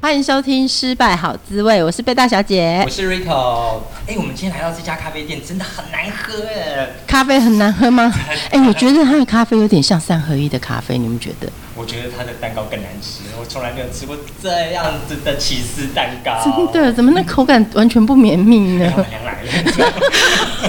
[0.00, 3.80] 欢迎收听《失败好滋味》，我是贝大小姐，我是 Rico。
[4.06, 6.90] 哎，我们今天来到这家咖啡店，真的很难喝哎！
[7.06, 8.12] 咖啡很难喝吗？
[8.52, 11.48] 哎，我觉得它的咖啡有点像三合一的咖啡，你们觉得？
[11.74, 16.44] 我觉得它的蛋糕更难吃，我从来没有吃过这样子的起司蛋糕。
[16.44, 16.92] 真的？
[16.92, 18.92] 怎么那口感完全不绵密呢？
[18.96, 20.00] 老板娘来了。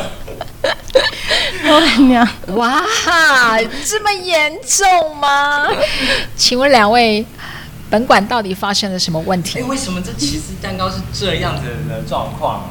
[1.65, 2.81] 老板娘，哇，
[3.85, 5.67] 这么严重吗？
[6.37, 7.25] 请问两位？
[7.89, 9.59] 本馆到底发生了什么问题？
[9.59, 12.69] 哎，为什么这起司蛋糕是这样子的状况啊？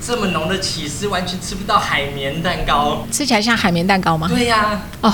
[0.00, 4.28] 这么浓的起司，完全吃不到海绵蛋糕，吃起来像海绵蛋糕吗？
[4.28, 5.08] 对呀、啊。
[5.08, 5.12] 哦，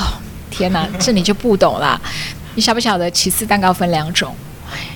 [0.50, 2.00] 天哪，这你就不懂了。
[2.56, 4.34] 你晓不晓得起司蛋糕分两种？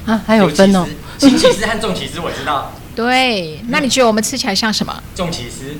[0.04, 0.84] 啊，还有分哦。
[1.18, 2.72] 轻起司和重起司我知道。
[2.96, 5.02] 对，那你觉得我们吃起来像什么？
[5.14, 5.76] 重起司。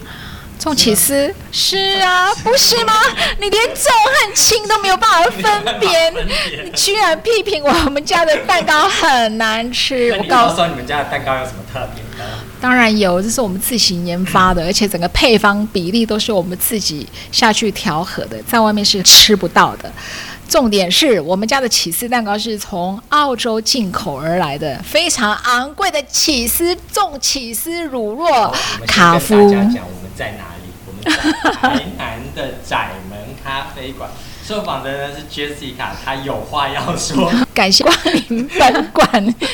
[0.59, 2.93] 重起司是啊，不是吗？
[3.39, 6.15] 你连重和轻都没有办法分辨，
[6.65, 10.11] 你居然批评我们家的蛋糕很难吃。
[10.19, 12.31] 我告诉你们家的蛋糕有什么特别呢？
[12.63, 19.93] 当然有，这是我们自行研发的， 而且整个配方比例都是我们自己下去调和的，在外面是吃不到的。
[20.49, 28.51] 重点是我们家的起司蛋糕是从澳洲进口而来的，非常昂贵的起司重起司乳酪
[28.87, 29.35] 卡夫。
[30.87, 31.75] 我们先跟大家讲我们在哪里。
[31.75, 34.09] 在台南的窄门咖啡馆，
[34.47, 37.31] 受访的呢是 Jessica，她有话要说。
[37.55, 39.09] 感谢光临本馆，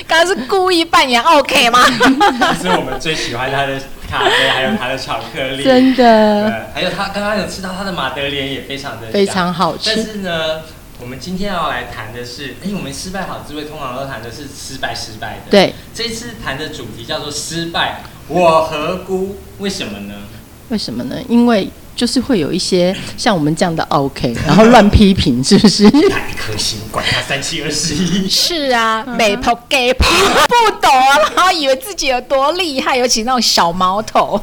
[0.06, 1.84] 刚刚是故意扮演 OK 吗？
[2.62, 6.70] 这是我们最喜欢他的咖啡，还有他的巧克力，真的。
[6.74, 9.90] 还有他刚刚有吃到他的马德莲，也非常的非常好吃。
[9.94, 10.62] 但是呢，
[11.00, 15.50] 我们今天要来谈的是，哎，我们失败好滋味，通常都谈的是失败失败的。
[15.50, 19.36] 对，这次谈的主题叫做失败，我何辜？
[19.58, 20.14] 为什么呢？
[20.70, 21.16] 为什么呢？
[21.28, 25.84] 因为就是会有一些像我们这样的 OK，然后乱批评，是不是？
[25.84, 28.28] 一颗星，管他三七二十一。
[28.28, 34.40] 是啊，美婆 gay 婆不懂啊，然后以为自己有多厉害，尤其那种小毛头。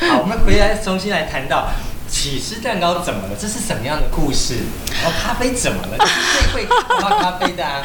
[0.00, 1.68] 好，我们回来重新来谈到
[2.08, 3.30] 起司蛋糕怎么了？
[3.40, 4.54] 这是什么样的故事？
[5.02, 5.96] 然后咖啡怎么了？
[5.98, 7.82] 最会泡咖啡的啊？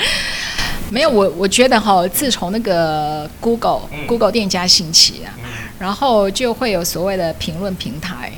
[0.92, 5.34] 没有，我我觉得哈，自从那个 Google、嗯、Google 店家兴起啊。
[5.80, 8.32] 然后就会有所谓的评论平台，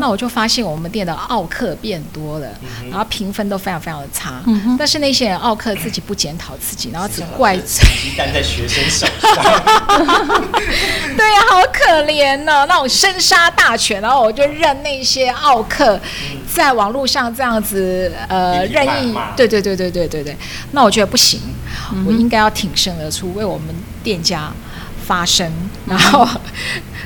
[0.00, 2.48] 那我就发现我们店的奥客变多了，
[2.90, 4.42] 然后评分都非常非常的差。
[4.78, 9.34] 但是那些人奥客自己不检讨自己，然后只怪成绩单在学生手上。
[11.16, 15.98] 对呀，好可怜哦，那种生杀大权，然后我就任那些奥客
[16.52, 20.36] 在网络上这样子呃任意，对对对对对对对。
[20.72, 21.40] 那我觉得不行，
[22.06, 24.52] 我应该要挺身而出，为我们店家
[25.08, 25.50] 发声，
[25.86, 26.28] 然后。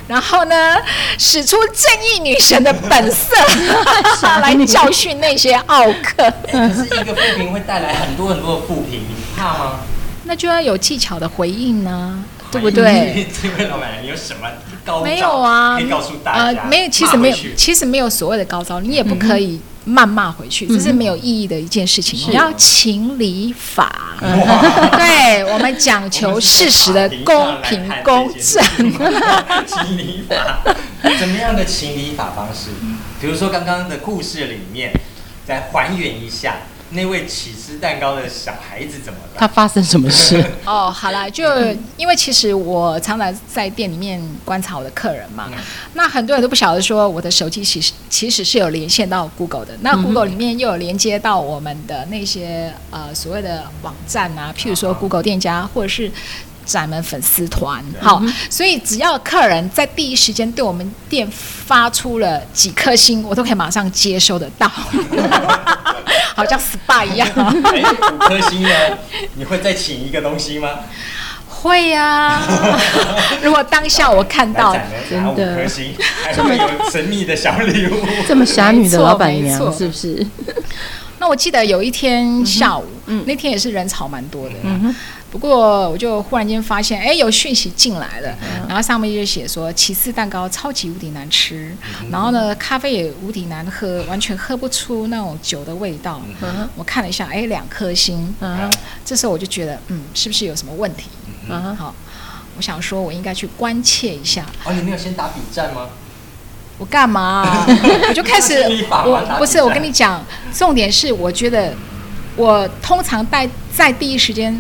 [0.09, 0.77] 然后呢，
[1.17, 3.35] 使出正义女神的本色，
[4.43, 6.31] 来教训那些奥克。
[6.51, 9.79] 可是一个负评会带来很多很多的负评，你怕吗？
[10.25, 13.27] 那就要有技巧的回应呢，对不对？
[13.43, 14.47] 这位老板，你有什么
[14.85, 15.05] 高招？
[15.05, 16.61] 没有啊，可以告诉大家。
[16.61, 19.61] 呃，没有，其实没有，其实没有所谓的高招，你也不可以。
[19.87, 22.19] 谩骂回去，这是没有意义的一件事情。
[22.19, 24.17] 你、嗯、要情理法，
[24.97, 28.63] 对我们讲求事实的公平公正。
[29.67, 30.63] 情理法，
[31.19, 32.71] 怎么样的情理法方式？
[33.21, 34.93] 比如说刚刚的故事里面，
[35.47, 36.57] 再还原一下。
[36.95, 39.39] 那位起司蛋糕的小孩子怎么了？
[39.39, 40.45] 他发生什么事？
[40.67, 41.45] 哦，好了，就
[41.97, 45.59] 因为其实我常常在店里面观察我的客人嘛，嗯、
[45.95, 56.11] 那很多人都不晓得说我的手机其实其实是有连线到 Google 的，那 Google 里面又有连接到我们的那些呃所谓的网站啊，譬如说 Google 店家或者是。
[56.65, 64.69] 咱们粉丝团好，所以只要客人在第一时间对我们店发出了几颗星，我都可以马上接收得到，
[66.35, 67.29] 好像 SPA 一样。
[67.37, 67.83] 哎，
[68.13, 68.71] 五颗星呢？
[69.35, 70.71] 你会再请一个东西吗？
[71.49, 72.81] 会呀、啊。
[73.43, 74.77] 如果当下我看到
[75.09, 75.95] 真的五颗星，
[76.25, 80.27] 还会有神秘的小礼物，这么侠女的老板娘是不是？
[81.19, 84.55] 那我记得有一天下午，嗯、那天也是人潮蛮多的。
[84.65, 84.93] 嗯
[85.33, 88.37] 不过我就忽然间发现，哎，有讯息进来了，
[88.69, 91.75] 然后上面就写说起司蛋糕超级无敌难吃，
[92.11, 96.21] 然后呢，咖啡也无敌难喝，完全喝不出那种酒的味道。
[96.77, 98.35] 我看了一下，哎，两颗星。
[99.07, 101.09] 这时候我就觉得，嗯，是不是有什么问题？
[101.49, 101.95] 好，
[102.59, 104.45] 我想说我应该去关切一下。
[104.65, 105.89] 哦，你没有先打比战吗？
[106.77, 107.67] 我干嘛、啊？
[108.09, 108.55] 我就开始，
[108.91, 111.73] 我不是我跟你讲，重点是我觉得
[112.37, 114.55] 我通常在在第一时间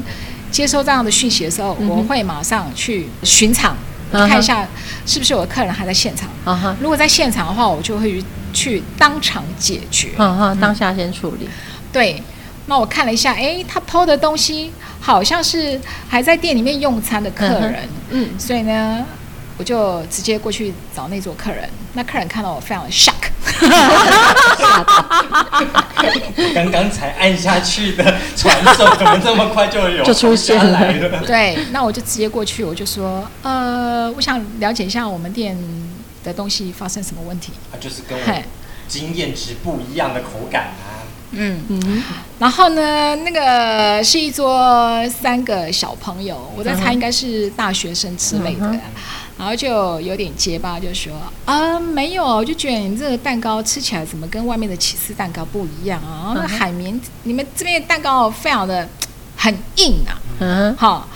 [0.52, 3.76] 接收这样的讯息的时候，嗯、我会马上去巡场、
[4.12, 4.64] 嗯、看一下
[5.06, 6.28] 是不是我的客人还在现场。
[6.44, 8.22] 嗯、如果在现场的话，我就会
[8.52, 10.10] 去当场解决。
[10.18, 11.48] 嗯哼，当下先处理。
[11.90, 12.22] 对，
[12.66, 14.70] 那我看了一下，哎，他 PO 的东西
[15.00, 19.04] 好像是还在店里面用餐的客人，嗯，嗯，所以呢。
[19.58, 23.12] 我就直接过去找那桌客人，那客人看到我非常的 shock，
[26.54, 31.20] 刚刚才按下去的传送怎么这么快就有就出现了？
[31.26, 35.56] 对，那我就直接过去，我就说，呃，我想了解一下我们店
[36.24, 37.52] 的东西发生什么问题。
[37.72, 38.42] 啊，就是跟我
[38.88, 41.06] 经验值不一样的口感啊。
[41.32, 42.02] 嗯嗯。
[42.38, 48.66] 然后呢，那个是一桌三个小朋友，我在猜应该是大学生之类的。
[48.66, 48.80] 嗯
[49.42, 51.12] 然后就有点结巴，就说
[51.44, 56.30] 啊，没有，我就觉得你这个蛋糕吃起来怎么跟外面的起司蛋糕不一样啊？
[56.36, 58.88] 那海绵，你们这边的蛋糕非常的
[59.36, 60.14] 很硬啊。
[60.38, 61.08] 嗯，好，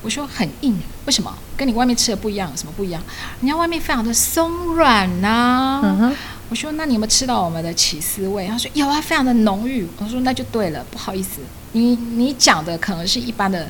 [0.00, 1.36] 我说很硬，为什么？
[1.56, 2.48] 跟你外面吃的不一样？
[2.48, 3.02] 有什么不一样？
[3.40, 5.80] 人家外面非常的松软呐、啊。
[5.82, 6.16] 嗯哼，
[6.50, 8.46] 我说那你有没有吃到我们的起司味？
[8.46, 9.84] 他说有啊，非常的浓郁。
[9.98, 11.40] 我说那就对了，不好意思，
[11.72, 13.68] 你你讲的可能是一般的。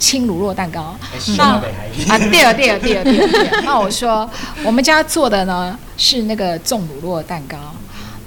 [0.00, 0.96] 轻乳酪蛋糕，
[1.36, 4.28] 那啊，对了对了对了对了，那我说
[4.64, 7.58] 我们家做的呢是那个重乳酪蛋糕，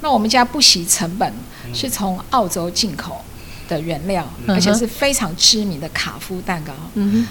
[0.01, 1.33] 那我们家不惜成本
[1.73, 3.25] 是从澳洲进口
[3.67, 6.71] 的原料，而且是非常知名的卡夫蛋糕。
[6.93, 7.27] 嗯，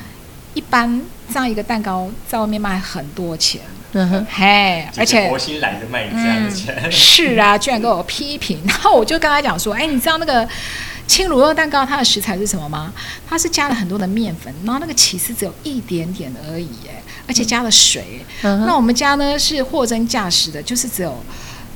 [0.54, 1.00] 一般
[1.32, 3.60] 这样一个蛋糕在外面卖很多钱。
[3.92, 6.90] 嗯哼，嘿，而且佛心懒得卖这样的钱。
[6.90, 10.48] 是啊，居然给我批评，然后我就跟他讲说，哎，你知道那个。
[11.06, 12.92] 轻乳酪蛋糕它的食材是什么吗？
[13.28, 18.24] 它是加了很多的面粉，然后那个起司只有一点点而已，哎，而且加了水。
[18.42, 21.22] 嗯、那我们家呢是货真价实的，就是只有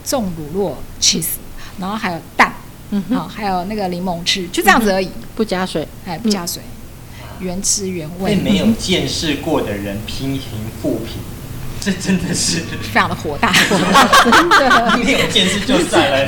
[0.04, 1.38] 重乳酪起司，
[1.78, 2.54] 然后还有蛋，
[2.90, 6.62] 嗯哼，还有那个柠檬汁，就这样子而已，嗯、不加水，哎，不加水，
[7.20, 8.34] 嗯、原汁原味。
[8.34, 10.40] 被没有见识过的人批评
[10.80, 11.18] 负评。
[11.86, 13.52] 这真的是 非常的火大，
[14.24, 16.26] 真的，你有见识就算了，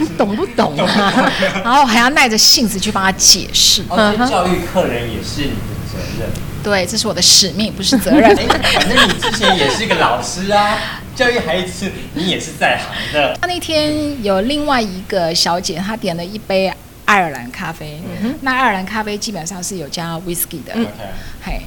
[0.00, 1.32] 你懂不懂啊？
[1.62, 3.84] 然后还要耐着性子去帮他解释。
[3.88, 6.28] 哦，教育客人也是你的责任。
[6.64, 8.34] 对，这是我的使命，不是责任。
[8.34, 10.76] 反正你之前也是一个老师啊，
[11.14, 13.38] 教育孩子你也是在行的。
[13.40, 16.72] 他那天有另外一个小姐，她点了一杯
[17.04, 18.02] 爱尔兰咖啡。
[18.20, 20.72] 嗯，那爱尔兰咖啡基本上是有加 whisky 的。
[20.72, 20.88] OK，
[21.44, 21.60] 嘿。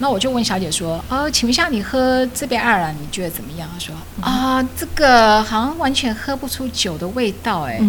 [0.00, 7.80] 那我就问小姐说：“哦，请问一下，你喝这杯爱尔兰，你觉得怎么样？”她说：“啊、哦，这个好像完全喝不出酒的味道。”哎，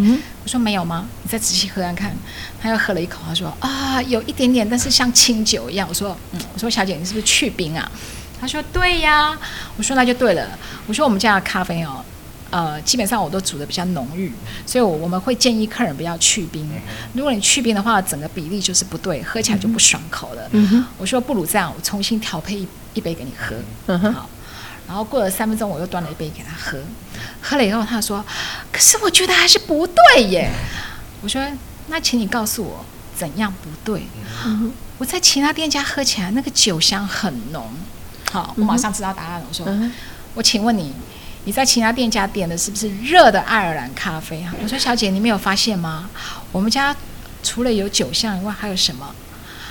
[0.44, 1.06] 我说：“没有吗？
[1.22, 2.12] 你再仔细喝看看。”
[2.60, 7.92] 她又喝了一口，她说：“啊，有一点点，但是像清酒一样。”我说：“嗯，我说小姐，你是不是去冰啊？”
[8.42, 9.38] 她说：“对呀。”
[9.78, 10.48] 我说：“那就对了。”
[10.88, 12.04] 我说：“我们家的咖啡哦。”
[12.51, 14.31] 呃，基本上我都煮的比较浓郁，
[14.66, 16.68] 所以我我们会建议客人不要去冰。
[17.13, 20.48] 如果你去冰的话，整个比例就是不对，喝起来就不爽口了。
[20.51, 23.56] 嗯，我说不如这样，我重新调配一一杯给你喝。
[23.88, 24.30] 嗯，好。
[24.88, 26.80] 然后过了三分钟，我又端了一杯给他喝，
[27.40, 28.25] 喝了以后他说
[28.74, 30.50] ：“可是我觉得还是不对耶。”
[31.22, 31.40] 我说
[31.90, 32.84] ：“那请你告诉我
[33.16, 34.07] 怎样不对？”
[34.48, 37.69] 嗯，我在其他店家喝起来那个酒香很浓。
[38.31, 39.45] 好，我马上知道答案了。
[39.47, 39.68] 我说
[40.33, 40.92] ：“我请问你。”
[41.46, 44.54] 你在其他店家点的是不是热的爱尔兰咖啡啊？
[44.62, 46.10] 我说小姐，你没有发现吗？
[46.52, 46.96] 我们家
[47.42, 49.16] 除了有酒香以外，还有什么？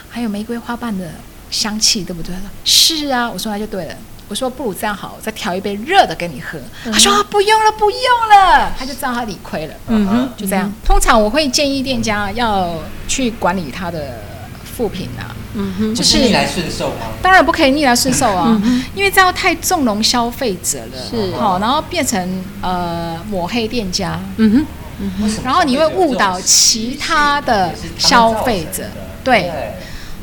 [0.09, 1.13] 还有玫瑰花瓣的
[1.51, 2.35] 香气，对不对？
[2.65, 3.95] 是啊，我说那就对了。
[4.29, 6.59] 我说不如这样好，我再调一杯热的给你喝。
[6.85, 9.75] 嗯、他说不用了，不用了，他就知道他理亏了。
[9.87, 10.71] 嗯哼，就这样。
[10.85, 12.75] 通常我会建议店家要
[13.07, 14.21] 去管理他的
[14.65, 15.37] 副品啊。
[15.61, 17.09] 嗯哼，就是逆来顺受吗？
[17.21, 21.11] 当然不可以逆来顺受啊，嗯、因为这样太纵容消费者了。
[21.11, 24.21] 是，好，然后变成呃抹黑店家。
[24.37, 24.67] 嗯哼，
[25.01, 28.85] 嗯哼，然后你会误导其他的消费者。
[29.25, 29.75] 对，对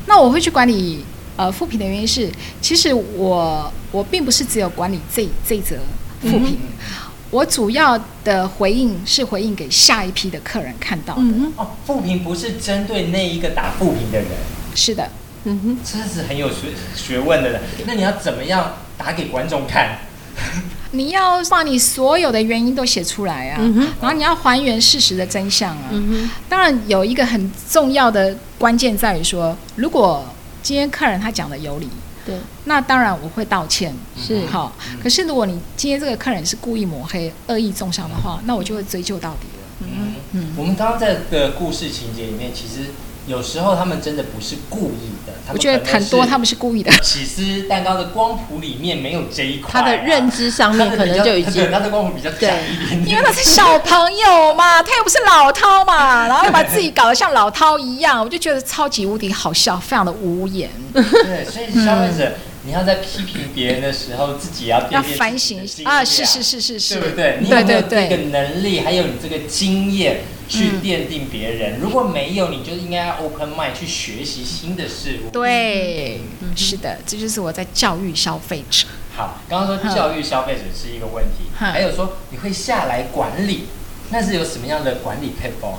[0.05, 1.03] 那我会去管理
[1.35, 5.75] 呃负评的原因是，其实我我并不是只有管理这这则
[6.21, 6.85] 负评，嗯、
[7.29, 11.21] 我主要的回应是回应给下一批的客人看到的。
[11.21, 14.27] 嗯、哦，负评不是针对那一个打负评的人。
[14.73, 15.09] 是的。
[15.45, 17.61] 嗯哼，这是很有学学问的人。
[17.85, 19.99] 那你要怎么样打给观众看？
[20.91, 25.83] 你要把你所有的原因都写出来啊，嗯、然后你要还原事实的真相啊。
[25.91, 30.25] 嗯、哼当然有一个很重要的关键在于说，如果
[30.61, 31.89] 今天客人他讲的有理，
[32.25, 32.35] 对，
[32.65, 34.75] 那当然我会道歉，是好。
[35.01, 39.63] 可是如果你今天这个客人是故意抹黑、恶意中伤的话，那我就会追究到底了。
[39.81, 42.89] 嗯嗯，嗯我们刚刚在的故事情节里面，其实。
[43.27, 45.33] 有时候他们真的不是故意的。
[45.51, 46.91] 我觉得很多他们是故意的。
[47.03, 53.09] 起司蛋糕的光谱里面没有这一块、啊，他的认知上面可能就已经，他的光谱比较窄一点点。
[53.09, 60.69] 因为他是小朋友嘛， 他又不是老饕嘛，然后又把自己搞得像老饕一样，我就觉得超级无敌好笑，非常的无言。
[60.93, 62.29] 对，所以消费者。
[62.29, 62.33] 嗯
[62.65, 66.03] 你要在批评别人的时候，自己要要反省啊！
[66.03, 67.37] 是是是是是，对不对？
[67.39, 71.79] 你有没有这个能力，还有你这个经验去奠定别人？
[71.79, 75.29] 如果没有，你就应该要 open mind 去学习新的事物。
[75.31, 76.21] 对，
[76.55, 78.87] 是的，这就是我在教育消费者。
[79.15, 83.67] 好，刚刚说教育消费者是一个问题，还有说你会下来管理，
[84.09, 85.73] 那是有什么样的管理配方？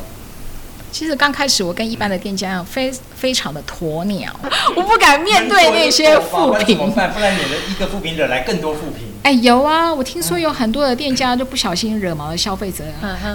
[0.90, 4.34] 其实刚开始我跟一般的店家一样，非非常的鸵鸟，
[4.74, 6.78] 我不敢面对那些负评。
[6.78, 7.12] 怎么办？
[7.12, 9.05] 不然你的一个负评惹来更多负评。
[9.22, 12.84] 哎，有啊，我听说有很多的店家就不小心惹毛了消费者，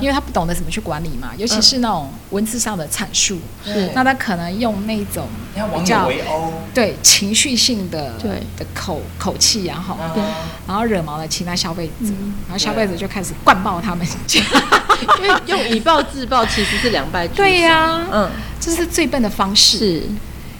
[0.01, 3.39] 因为他不懂得怎么去管理嘛，尤其是那种文字上的阐述，
[3.93, 6.09] 那他可能用那种比较
[6.73, 8.31] 对情绪性的对。
[8.57, 9.97] 的口口气，然后
[10.67, 12.07] 然后惹毛了其他消费者，
[12.47, 14.05] 然后消费者就开始灌爆他们。
[14.27, 14.41] 家。
[15.17, 17.45] 因为用以暴制暴其实是两败俱伤。
[17.45, 19.77] 对呀、啊，嗯，这是最笨的方式。
[19.77, 20.03] 是，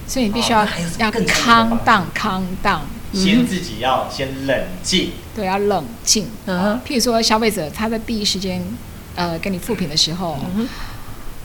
[0.08, 2.80] 所以你必须要、哦、要 calm down，calm down，
[3.14, 5.12] 先自己要先冷静。
[5.36, 6.28] 对，要冷静。
[6.46, 8.64] 嗯哼，譬如说消费者他在第一时间
[9.16, 10.68] 呃跟你复评的时候，嗯，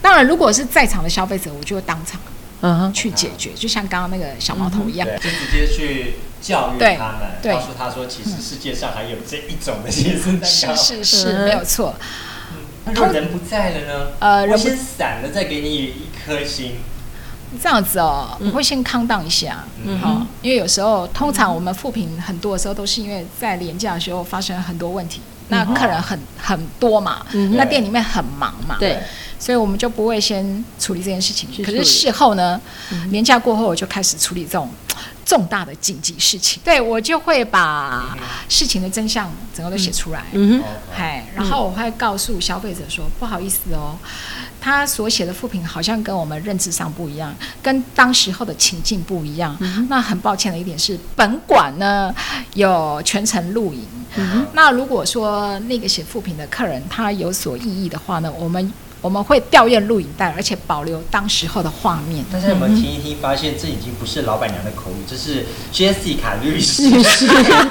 [0.00, 2.20] 当然如果是在场的消费者，我就会当场
[2.62, 11.94] 嗯哼去解决，就像刚刚那个小毛头一样，就直接去教育他们，告诉他说，其实世界上还有这一种的先生蛋糕，是是是，没有错。
[12.86, 14.06] 如果人不在了呢？
[14.20, 15.92] 呃，我先散了，再给你一
[16.24, 16.76] 颗星。
[17.62, 28.98] 这样子哦，我会先 calm down 一下，嗯，好，因为有时候通常我们复评很多的时候，都是因为在连假的时候发生很多问题，那客人很很多嘛，那店里面很忙嘛，对，
[29.38, 31.48] 所以我们就不会先处理这件事情。
[31.64, 32.60] 可是事后呢，
[33.10, 34.68] 连假过后我就开始处理这种。
[35.26, 38.16] 重大的紧急事情，对，我就会把
[38.48, 40.64] 事情的真相整个都写出来，嗯哼，
[40.94, 43.98] 嗨，然后我会告诉消费者说，不好意思哦，
[44.60, 49.56] 他所写的复评好像跟我们认知上不一样，跟当时候的情境不一样。
[49.88, 52.14] 那很抱歉的一点是，本馆呢
[52.54, 53.84] 有全程录影，
[54.52, 58.72] 那如果说那个写复评的客人他有所异议的话呢，我们。
[59.06, 62.24] 我们会调阅录影带，而且保留当时候的画面。
[62.24, 67.70] 大家有没有听一听，发现这已经不是老板娘的口语，这是 Jessica 律师对方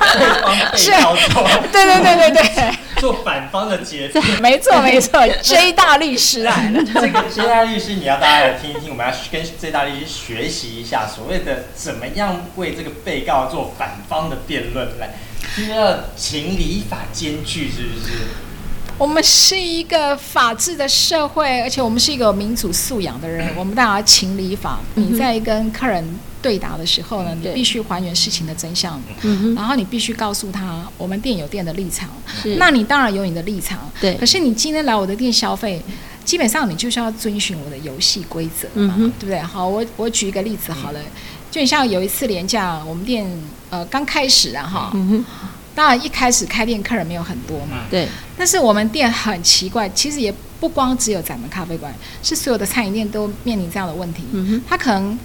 [0.71, 4.41] 被告做，对对对对对，做反方的结论。
[4.41, 6.81] 没错没错，J 大律师来了。
[6.85, 15.15] 这个 J 大律师，你要大家来听一听，我们要跟 J 大律师学习一下，所谓的怎么样为这个被告做反方的辩论，来，
[15.57, 18.13] 这要情理法兼具，是不是？
[18.97, 23.53] 我们是一个法治的社会，而且我们是一个有民主素养的人。
[23.57, 29.01] 我们大家情理法，你在跟客人对答的时候呢，你必须还原事情的真相，
[29.53, 32.09] 然后你必须告诉他，我们店有店的立场。
[32.57, 34.15] 那你当然有你的立场，对。
[34.15, 35.81] 可是你今天来我的店消费，
[36.23, 39.41] 基本上你就是要遵循我的游戏规则嘛，对不对？
[39.41, 40.99] 好，我我举一个例子好了，
[41.51, 43.29] 就像有一次廉价，我们店
[43.69, 44.93] 呃刚开始啊哈。
[45.75, 47.83] 当然，一开始开店客人没有很多嘛。
[47.91, 48.07] 对。
[48.37, 54.23] 但是我们店很奇怪，其实也不光只有咱们咖啡馆，是所有的餐饮店都面临这样的问题。
[54.31, 54.63] 嗯哼。
[54.67, 55.19] 他可能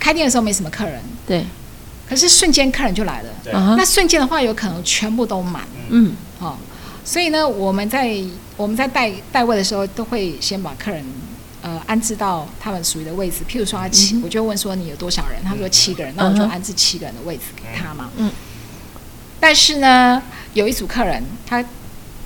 [0.00, 1.00] 开店的时候没什么客人。
[1.24, 1.46] 对。
[2.08, 3.28] 可是瞬间客人就来了。
[3.44, 3.52] 对。
[3.52, 5.62] 那瞬间的话，有可能全部都满。
[5.90, 6.14] 嗯。
[6.40, 6.56] 哦。
[7.04, 8.20] 所以呢，我们在
[8.56, 11.04] 我们在带带位的时候，都会先把客人
[11.62, 13.38] 呃安置到他们属于的位置。
[13.48, 15.42] 譬如说他七，我就问说你有多少人？
[15.44, 18.10] 他说七个人，那我就安置七个人的位置给他嘛。
[18.16, 18.30] 嗯。
[19.42, 20.22] 但是呢，
[20.54, 21.64] 有一组客人，他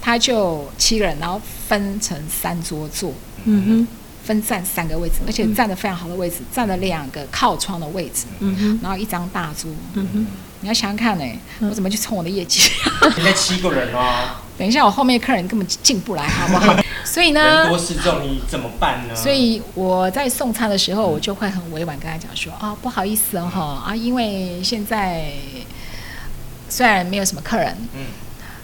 [0.02, 3.10] 他就七个人，然后分成三桌坐，
[3.46, 3.88] 嗯哼，
[4.22, 10.26] 分占三个位置，而且占得非常好的位置，占了两个靠窗的位置，嗯哼，然后一张大桌，嗯哼，
[10.60, 11.24] 你要想想看呢，
[11.60, 12.70] 我怎么去冲我的业绩？
[13.16, 14.36] 应该七个人哦。
[14.58, 16.76] 等一下，我后面客人根本进不来，好不好？
[17.02, 19.16] 所以呢，人多势众，你怎么办呢？
[19.16, 25.32] 所以我在送餐的时候，我就会很委婉跟他讲说，啊、哦，不好意思哦，哈啊，因为现在。
[26.68, 28.06] 虽然没有什么客人，嗯，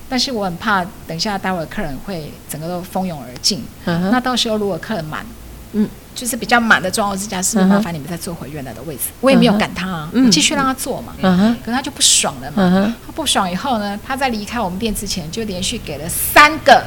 [0.09, 5.25] 但是我很怕等一下待会儿客人会整个都蜂拥而进，嗯，那到时候如果客人满，
[5.73, 9.02] 嗯，就是比较满的状况之下，是不是麻烦你们再坐回原来的位置？
[9.21, 16.82] 我也没有赶他啊，嗯，继续让他坐嘛，嗯哼，可是他就不爽了嘛，嗯，他不爽以后呢，他在离开我们店之前就连续给了三个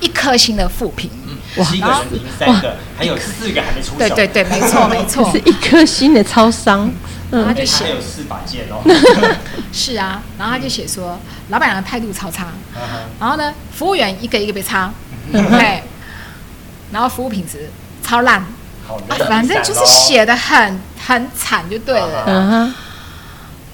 [0.00, 6.90] 一颗星的负评，嗯，七个负评三个，还有四个还没出手，对对对，没错没错， 是一颗星的超商。
[7.30, 8.82] 然后他就写，还有四把剑哦。
[9.72, 11.18] 是啊，然后他就写说，
[11.48, 12.48] 老板娘的态度超差。
[13.18, 14.92] 然后呢，服务员一个一个被擦，
[15.32, 15.82] 对。
[16.92, 17.68] 然后服务品质
[18.02, 18.38] 超烂。
[18.38, 18.46] 啊，
[19.28, 22.24] 反正就是写的很很惨就对了。
[22.26, 22.74] 嗯。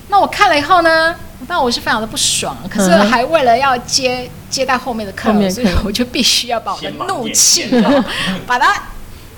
[0.08, 1.14] 那我看了以后呢，
[1.46, 7.68] 那我是非常的不爽，可是还为了要接接待后面的客人，所以我就必须要把我的怒气
[8.46, 8.74] 把它。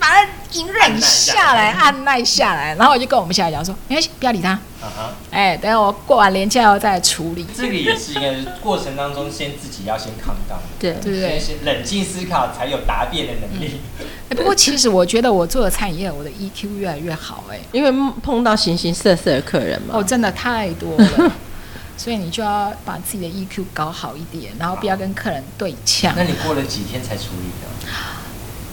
[0.05, 4.53] 把它隐忍下来，按耐下来，然后我就跟我们小孩讲说：“没关系，不要理他。
[4.53, 4.85] Uh
[5.33, 5.57] ”哎、huh.
[5.57, 7.47] 欸，等下我过完年假要再处理。
[7.57, 13.81] 这个也是一个过程当中，先自己要先抗当，对对对，先冷静思考，才有答辩的能力。
[13.99, 17.91] 哎、嗯欸，不过其实我觉得我做的餐饮业，我的 EQ 越来越好、欸，哎，因为
[18.23, 21.33] 碰到形形色色的客人嘛，哦，真的太多了，
[21.97, 26.13] 所以你就要把自己的 EQ 搞好一点，然后不要跟客人对呛。
[26.15, 27.89] 那你过了几天才处理的？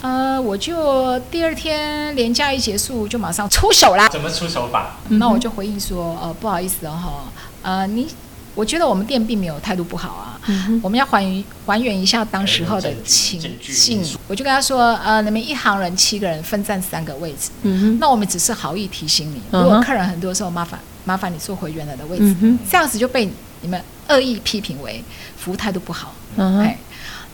[0.02, 4.10] 呃，我就第二天连假一结束就马上出手啦。
[4.10, 4.98] 怎么出手法？
[5.10, 7.24] 那我就回应说，呃，不好意思哦，哈，
[7.62, 8.08] 呃，你，
[8.56, 14.04] 我觉得我们店并没有态度不好啊，嗯、我们要还原还原一下当时候的情境。
[14.28, 23.30] 我就跟他说，呃，你们一行人七个人分占三个位置，嗯、哼那我们只是好意提醒你，如果客人很多时候麻烦麻烦你坐回原来的位置，嗯、这样子就被
[23.62, 25.04] 你们恶意批评为
[25.38, 26.16] 服务态度不好。
[26.38, 26.76] 嗯哼，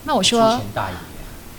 [0.03, 0.59] 那我说。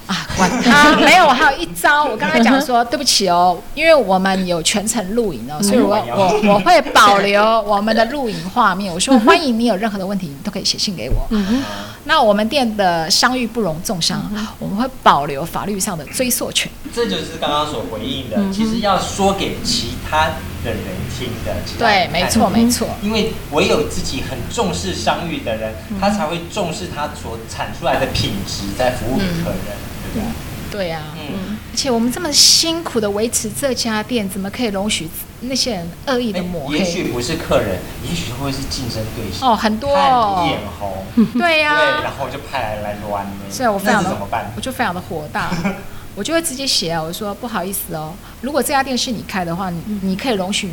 [0.09, 2.05] 啊，管他没有，我还有一招。
[2.05, 8.93] 我刚才讲说，对不起哦，因为我们有全程录影哦，所以我我我会保留我们的录影画面。
[8.93, 11.27] 我说，欢迎你有任何的问题，你都可以写信给我。
[11.29, 11.63] 嗯、
[12.05, 16.73] 那我们店的商誉不容重伤，嗯、我们会保留法律上的追溯权。
[16.95, 20.29] 这就是刚刚所回应的，嗯、其实要说给其他
[20.65, 20.79] 的人
[21.19, 21.55] 听的。
[21.79, 22.89] 对，没错没错。
[23.03, 29.77] 因为唯有自己很重视商誉的人，嗯、他才会重视他所产出来的品质，在服务客人。
[30.17, 30.23] 嗯
[30.71, 35.09] 对，对呀，嗯，而且我们这么辛苦的维持这家店，怎么可以容许
[35.41, 36.79] 那些人恶意的抹黑？
[36.79, 39.47] 也许不是客人，也许会是竞争对手。
[39.47, 39.95] 哦，很多。
[39.95, 43.27] 哦，眼红，对呀， 对，然后就派来来乱。
[43.51, 44.53] 所以我非常的怎么办？
[44.57, 45.51] 我就非常的火大，
[46.15, 48.13] 我就会直接写啊，我说不好意思哦，
[48.43, 50.69] 如果这家店是你开的话，你你可以容许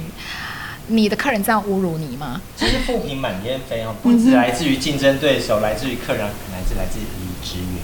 [0.87, 2.41] 你的客人这样侮辱你吗？
[2.57, 7.81] 其实负评满天飞哦，不止来自于竞争对手，来自于客人，来自来自于离职员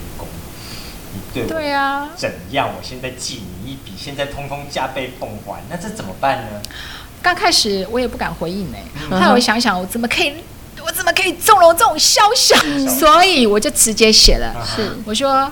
[1.12, 1.32] 工。
[1.32, 2.68] 对，对啊，怎样？
[2.68, 6.60] 我现在记你一笔，现在通通加倍奉还，那这怎么办呢？
[7.22, 10.34] 刚开始我也不敢回应呢、欸，后来、嗯、我想想，我怎么可以，
[10.84, 12.58] 我怎么可以纵容这种肖像？
[12.64, 15.48] 嗯、所以我就直接写了，是、嗯、我说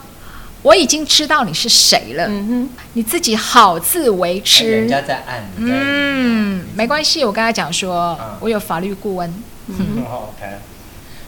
[0.62, 4.68] 我已经知道你是谁了，嗯哼，你自己好自为之。
[4.68, 9.30] 人家在按，嗯，没关系，我跟他讲说，嗯、我有法律顾问，
[9.68, 10.58] 嗯，嗯，OK。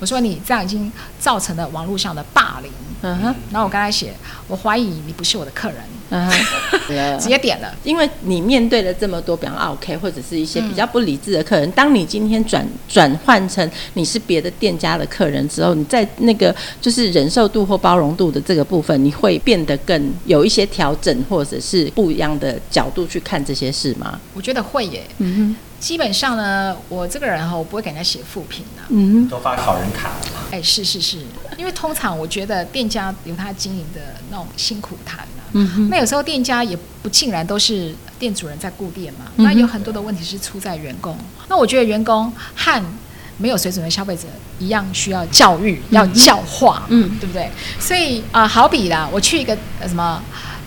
[0.00, 0.90] 我说你这样已经
[1.20, 4.12] 造成了网络上的霸凌，嗯哼，然后我跟他写，
[4.48, 5.78] 我怀疑你不是我的客人，
[6.10, 6.34] 嗯哼，
[7.18, 24.20] 直接点了，因为你面对了这么多，比方 OK 或者是一些比较不理智的客人，当你今天转转换成你是别的店家的客人之后，你在那个就是忍受度或包容度的这个部分，你会变得更有一些调整，或者是不一样的角度去看这些事吗？
[24.34, 25.56] 我觉得会耶，嗯哼。
[25.82, 28.82] 基本上呢，我这个人哈，我不会给人家写负评的。
[28.90, 30.46] 嗯，都发好人卡了。
[30.52, 31.18] 哎，是是是，
[31.58, 35.42] 因为通常我觉得店家有他经营的那种辛苦谈呐。
[35.54, 35.88] 嗯哼。
[35.88, 41.18] 那有时候店家也不尽然都是店主人在顾店嘛，嗯、那有很多的问题是出在员工。
[41.48, 42.84] 那我觉得员工和
[43.38, 44.28] 没有水准的消费者
[44.60, 47.50] 一样，需要教育，要教化，嗯，对不对？
[47.80, 50.22] 所以啊、呃，好比啦，我去一个呃什么。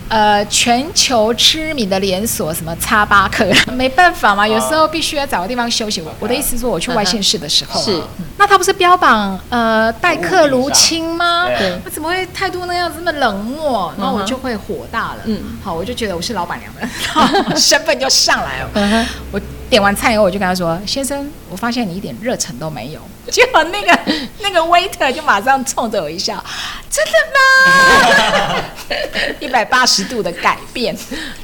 [0.08, 6.00] 呃，全球知名的连锁什么叉巴克，没办法嘛，有时候必须要找个地方休息。
[6.02, 8.02] 我我的意思是说，我去外县市的时候，是，
[8.38, 11.48] 那他不是标榜呃待客如亲吗？
[11.58, 13.94] 对，那怎么会态度那样子那么冷漠？
[13.98, 15.18] 然后我就会火大了。
[15.26, 16.72] 嗯，好，我就觉得我是老板娘
[17.50, 19.06] 的 身份就上来了。
[19.32, 23.00] 我点完菜以后，我就跟他说：“先生，我发现你一点热忱都没有。
[23.32, 24.00] ”结果那个
[24.42, 26.44] 那个 waiter 就马上冲着我一笑
[26.90, 28.66] ：“真的吗？”
[29.42, 30.96] 一百八十度的改变。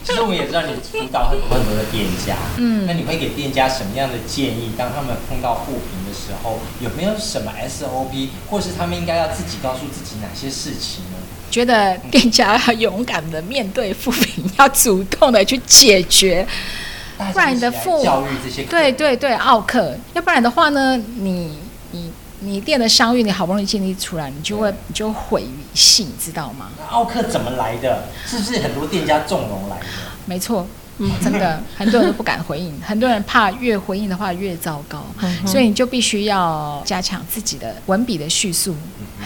[0.03, 4.71] 其实我们也知道你辅导很多很多的店家，嗯，那你会给店家什么样的建议？
[4.77, 11.17] 当他们碰到负评的时候，有没有什么 SOP，或是他们应该要自己告诉自己哪些事情呢？
[11.49, 16.47] 觉得店家要勇敢的面对负评，要主动的去解决。
[17.33, 21.57] 不然你的负教育这些对对对奥克，要不然的话呢，你
[21.91, 26.69] 你你店的商誉你好不容易建立出来，你就会你就毁于一夕，你知道吗？
[26.79, 28.05] 那奥克怎么来的？
[28.25, 29.85] 是不是很多店家纵容来的？
[30.25, 30.65] 没错，
[30.97, 38.75] 嗯，真的很多人都不敢回应， 很多人怕越回应的话越糟糕，嗯、所以你就必须要加强自己的文笔的叙述，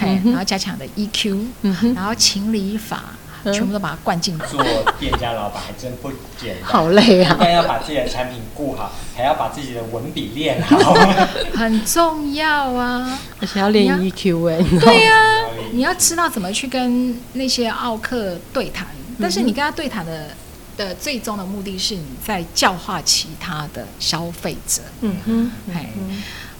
[0.00, 3.04] 嘿然后加强的 EQ，、嗯、哼然后情理法。
[3.52, 4.56] 全部都把它灌进去。
[4.56, 4.64] 做
[4.98, 7.34] 店家老板还真不简单，好累啊！
[7.34, 10.94] 不但要把自己的产品顾好，还要把自己的文笔练好，
[11.54, 13.18] 很重要啊！
[13.40, 14.58] 而且要练 EQ 哎。
[14.80, 18.86] 对呀，你要知道怎么去跟那些奥客对谈，
[19.20, 20.28] 但是你跟他对谈的
[20.76, 24.82] 的最终的目的是你在教化其他的消费者。
[25.00, 25.90] 嗯哼，哎，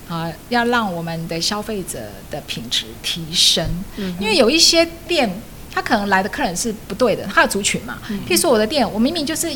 [0.08, 1.98] 啊，要让我们的消费者
[2.30, 3.64] 的品质提升。
[3.96, 5.30] 嗯，因为有一些店，
[5.76, 7.98] 他可能来的客人是不对的，他的族群嘛。
[8.26, 9.48] 譬如说我的店，我明明就是。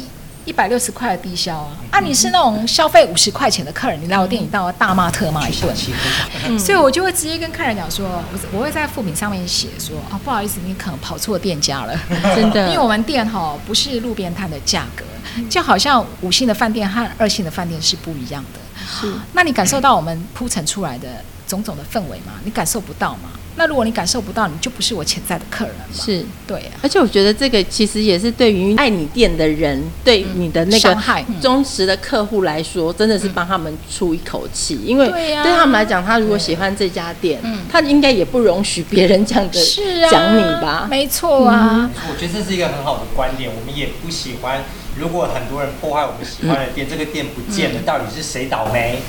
[0.47, 1.77] 一百六十块的低消啊！
[1.91, 5.73] 啊，你是那种消费五十块钱的客人，你来我店里到我大骂特骂一顿，
[6.49, 11.95] 嗯、 所以我就会直接跟客人讲说，我我会在副品上面写说，啊，不好意思，你可能跑错店家了，
[12.35, 15.05] 真的，因为我们店哈不是路边摊的价格，
[15.51, 18.61] 就好像五星的饭店和二星的饭店是不一样的，
[18.99, 22.35] 是，那你感受到我们铺陈出来的种种的氛围嘛？
[22.45, 23.31] 你感受不到嘛？
[23.57, 25.85] 那如果你感受不到，你就不是我潜在的客人了。
[25.93, 26.73] 是，对啊。
[26.83, 30.97] 而且我觉得这个其实也是对于爱你店的人，对你的那个
[31.43, 34.81] 忠实的客户来说，真的是帮他们出一口气。
[34.87, 39.61] 因为对他们来讲，他如果喜欢这家店，他应该也不容许别人这样的
[40.11, 40.87] 讲你吧？
[40.89, 41.91] 没错啊。
[42.09, 43.51] 我觉得这是一个很好的观点。
[43.51, 44.63] 我们也不喜欢，
[44.97, 49.01] 如果很多人破坏我们喜欢的店，这个店不见了，到底是谁倒霉？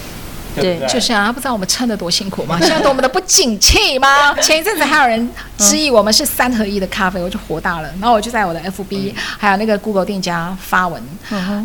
[0.56, 2.58] 对，就是啊，他不知道我们撑得多辛苦吗？
[2.60, 4.34] 现在多么的不景气吗？
[4.42, 7.90] 前一阵子还有人质疑我们是三合一的咖啡，我就火大了。
[8.00, 11.02] 然后我就在我的 FB 还有那个 Google 店家发文。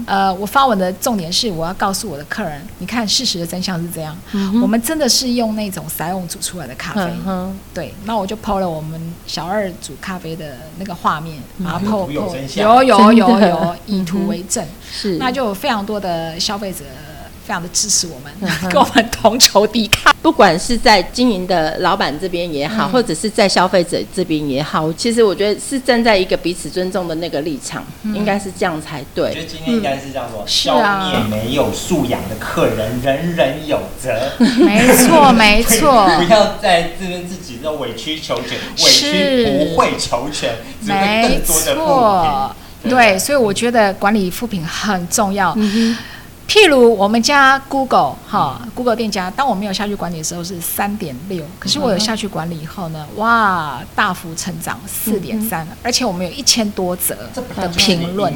[0.06, 4.16] 呃，我发文的重点是我要告诉我的客人，你看事实的真相是这样，
[4.62, 7.02] 我们真的是用那种塞翁煮出来的咖啡。
[7.74, 16.84] 对，那我就 PO 了我们小二煮咖啡的那个画面，把它 PO 有有有有有 以图为证，是，那就有非常多的消费者。
[17.46, 20.10] 非常的支持我们，跟我们同仇敌忾。
[20.20, 29.28] 不管是在经营的老板这边也好，或者是在消费者这边也好，其实我觉得是站在一个彼此尊重的那个立场，应该是这样才对。
[29.28, 30.74] 我觉得今天应该是这样说：消
[31.06, 34.32] 灭没有素养的客人，人人有责。
[34.64, 36.04] 没错，没错。
[36.18, 42.90] 不要在这边自己的委曲求全，委屈不会求全，只会更多的负评。
[42.90, 45.56] 对，所以我觉得管理副品很重要。
[46.48, 57.16] 譬如我们家 Google 哈，Google 店家，当我没有下去管理的时候是三点六，可是我有下去管理以后呢，哇，大幅成长四点三，而且我们有一千多则
[57.56, 58.32] 的评论，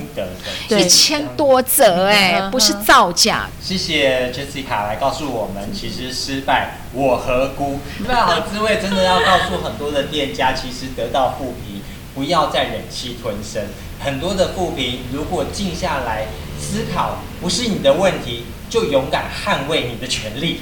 [0.69, 3.49] 一千多则哎，不是造假。
[3.63, 7.79] 谢谢 Jessica 来告诉我们，其实失败我何辜？
[7.97, 11.81] 失败好滋味真的要告诉很多的店家，其实得到负评，
[12.13, 13.63] 不要再忍气吞声。
[14.01, 16.27] 很多的负评，如果静下来。
[16.61, 20.61] 思考不是你的问题，就勇敢捍卫你的权利，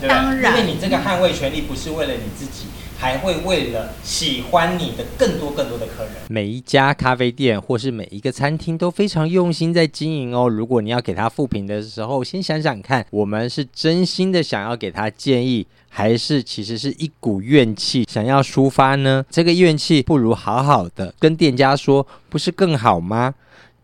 [0.00, 0.16] 对吧？
[0.16, 2.66] 当然，因为你这个捍卫权利不是为了你自己，
[2.98, 6.12] 还会为了喜欢你的更多更多的客人。
[6.28, 10.48] 每一家咖啡店或是每一个餐厅都非常用心在经营哦。
[10.48, 19.24] 如果你要给他复评的时候，先想想看，我们是真心的想要给他建议，还是其实是一股怨气想要抒发呢？
[19.30, 23.34] 这个怨气不如好好的跟店家说，不是更好吗？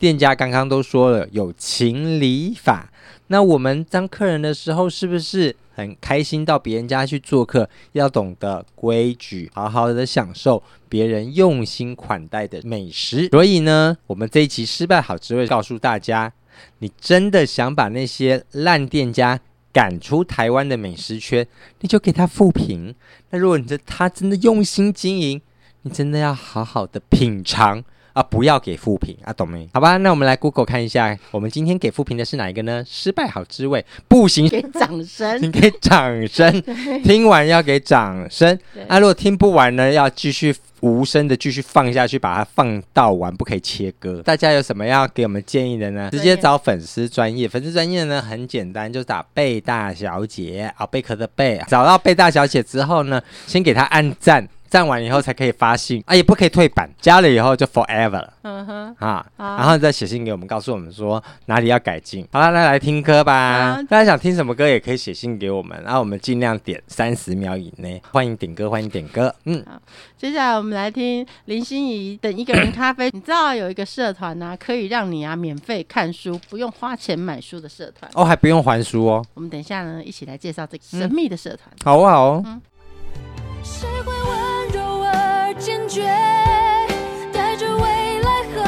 [0.03, 2.91] 店家刚刚都说了有情理法，
[3.29, 7.71] 那我们当客人的时候，是不是很开心到别人家去做客？
[7.93, 13.29] 要懂得规矩，好好的享受别人用心款待的美食。
[13.29, 16.33] 所以呢，我们这一期失败好滋味告诉大家，
[16.81, 19.39] 你真的想把那些烂店家
[19.73, 21.47] 赶出台湾的美食圈，
[21.79, 22.93] 你就给他负评。
[23.31, 25.41] 那如果你这他真的用心经营，
[25.83, 27.85] 你真的要好好的品尝。
[28.13, 28.23] 啊！
[28.23, 29.69] 不要给负评啊，懂没？
[29.73, 32.85] 好吧，那我们来 Google 看一下，我们今天给负评的是哪一个呢？
[32.87, 36.63] 失败好滋味，不行，给掌声， 请给掌声。
[37.03, 38.59] 听完要给掌声。
[38.89, 39.91] 啊、如果听不完呢？
[39.91, 44.23] 要继续无声的继续放下去，把它放到完，不可以切割。
[44.23, 46.11] 大家有什么要给我们建议的呢？
[46.11, 51.61] 直接找粉丝专业，粉丝专业呢很简单，就打贝大小姐啊，贝壳的贝。
[51.69, 54.47] 找到贝大小姐之后呢，先给她按赞。
[54.73, 58.33] 站完以后才可以发信啊，也不可以退版，加了以后就 forever 了。
[58.41, 62.27] 嗯哼，啊，然后再写信给我们，告诉我们说哪里要改进。
[62.33, 63.77] 好了，那来听歌吧。
[63.83, 68.01] 大家想听什么歌也可以写信给我们，然后我们尽量点三十秒以内。
[68.11, 69.35] 欢迎点歌，欢迎点歌。
[69.45, 69.79] 嗯，好，
[70.17, 73.11] 接下来我们来听林心怡等一个人咖啡。
[73.13, 79.23] 你知道有一个社团呢，可以让你啊免费看书，不用花钱买书的社团哦，还不用还书哦。
[79.35, 81.61] 我们等一下呢，一起来介绍这个神秘的社团。
[81.85, 82.43] 好不好？
[82.47, 84.42] 嗯。
[85.59, 86.03] 坚决
[87.33, 88.63] 带着未来和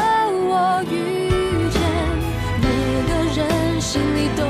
[0.49, 1.81] 我遇见，
[2.61, 2.67] 每
[3.09, 4.43] 个人心里都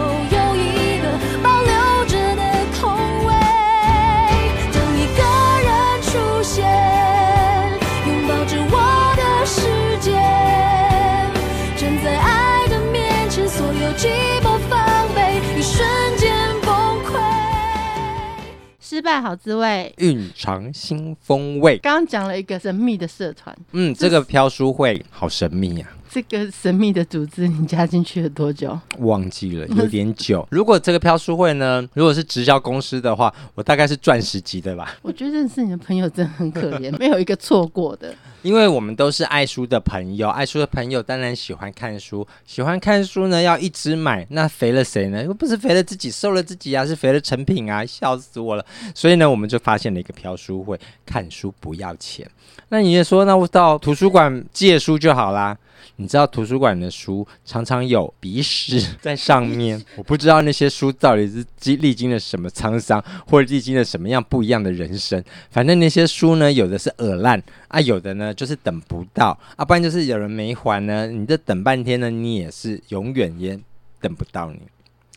[19.04, 21.76] 失败好滋味，蕴藏新风味。
[21.76, 26.03] 刚刚讲了一个神秘的社团，嗯，这个飘书会好神秘呀、啊。
[26.14, 28.78] 这个神秘的组织，你加进去了多久？
[28.98, 30.46] 忘记了，有点久。
[30.52, 34.96] 如果这个飘书会呢，如果是直销公司的话，我大概是钻石级的吧。
[35.02, 38.14] 我觉得认识你的朋友真的很可怜，没有一个错过的。
[38.42, 45.24] 因为我们都是爱书的朋友，爱书的朋友当然喜欢看书，喜欢看书呢要一直买，那肥了谁呢？
[45.24, 48.64] 又不是肥了自己，瘦了自己啊，是肥了成品啊，笑死我了。
[48.94, 52.24] 所以呢，我们就发现了一个飘书会，看书不要钱。
[52.68, 55.58] 那你也说，那我到图书馆借书就好啦。
[55.96, 65.22] 你知道图书馆的书常常有鼻屎 在上面，我不知道那些书到底是经历经了什么沧桑，或者历经了什么样不一样的人生。
[65.50, 71.06] 反正那些书呢，有的是耳烂啊，有的呢就是等不到啊，不然就是有人没还呢。
[71.06, 73.58] 你这等半天呢，你也是永远也
[74.00, 74.60] 等不到你。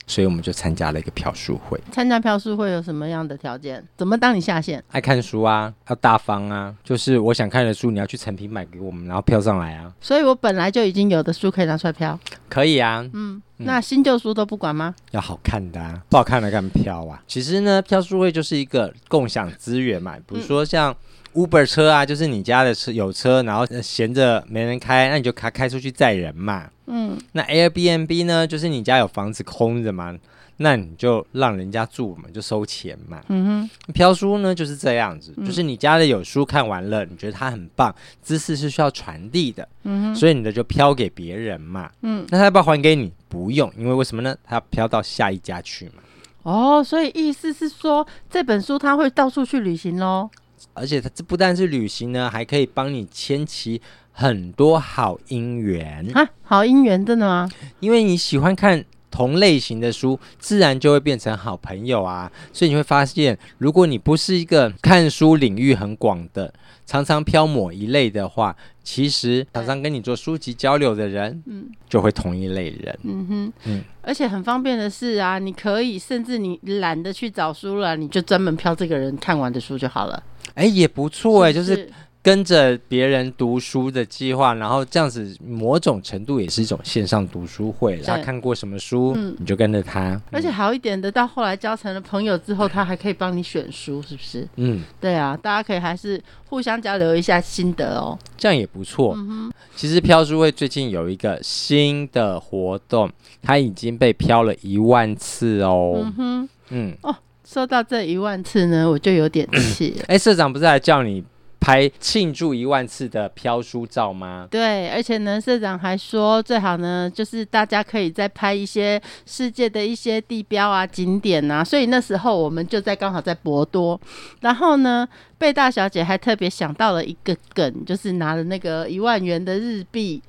[0.07, 1.79] 所以我们就参加了一个票书会。
[1.91, 3.83] 参加票书会有什么样的条件？
[3.95, 4.83] 怎么当你下线？
[4.91, 9.93] 爱看书啊，要大方啊，就是我想看的书，你要去成品买给我们，然后飘上来啊。
[10.01, 12.17] 所以我本来就已经有的书可以拿出来飘。
[12.49, 14.95] 可以啊，嗯，那新旧书都不管吗？
[15.11, 17.21] 要好看的啊，不好看的干嘛飘啊？
[17.27, 20.95] 其实呢，飘书会就是一个共享资源嘛，比如说像。
[21.33, 26.67] Uber 车啊，就是你家的车有车，然后闲着没人开，那你就开开出去载人嘛。
[26.87, 30.17] 嗯，那 Airbnb 呢，就是你家有房子空着嘛，
[30.57, 33.21] 那你就让人家住嘛，就收钱嘛。
[33.27, 41.91] 嗯哼，飘书呢就是这样子，就是你家的有书看完了，你觉得它很棒，知识是需要传递的，嗯哼，所以你的就飘给别人嘛。
[42.01, 43.11] 嗯，那他要不要还给你？
[43.29, 44.35] 不用，因为为什么呢？
[44.43, 46.01] 他要飘到下一家去嘛。
[46.43, 50.29] 哦，所以意思是说这本书他会到处去旅行喽。
[50.73, 53.79] 而且它这不但是旅行呢，还可以帮你牵起
[54.19, 56.27] 很多好姻缘啊！
[56.41, 57.47] 好姻缘真的吗？
[57.79, 62.31] 因为你喜欢看同类型的书，自然就会变成好朋友啊。
[62.51, 66.51] 所以你会发现，如果你不是一个看书领域很广的，
[66.87, 80.23] 常常飘某一类的话，其实常常跟你做书籍交流的人，嗯，就会同一类人，嗯哼，嗯，而且很方便的是啊，你可以甚至你懒得去找书了，你就专门飘这个人看完的书就好了。
[80.55, 81.87] 哎，也不错哎，就是。
[82.27, 87.95] 跟着别人读书的计划，然后这样子，某种程度也是一种线上读书会。
[87.99, 90.09] 他看过什么书，嗯、你就跟着他。
[90.09, 94.45] 嗯、而且好一点的，到后来交成了朋友之后，他还可以帮你选书，是不是？
[94.57, 99.13] 嗯，对啊，大家可以还是互相交流一下心得哦，这样也不错。
[99.15, 103.09] 嗯、其实飘书会最近有一个新的活动，
[103.41, 106.01] 它已经被飘了一万次哦。
[106.03, 110.03] 嗯哼，嗯哦，说到这一万次呢，我就有点气了。
[110.11, 111.23] 哎，社长不是还叫你？
[111.59, 114.47] 拍庆祝一万次的飘书照吗？
[114.49, 121.63] 对，而且呢，社长还说最好呢，就是大家可以再拍一些世界的一些地标啊、景点啊。
[121.63, 123.99] 所以那时候我们就在刚好在博多，
[124.41, 130.21] 然后呢，贝大小姐还特别想到了一个梗，就是拿了那个一万元的日币。